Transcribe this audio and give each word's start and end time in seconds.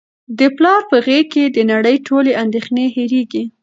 د 0.39 0.41
پلار 0.57 0.81
په 0.89 0.97
غیږ 1.05 1.25
کي 1.33 1.43
د 1.55 1.57
نړۍ 1.71 1.95
ټولې 2.07 2.31
اندېښنې 2.43 2.85
هیرېږي. 2.95 3.43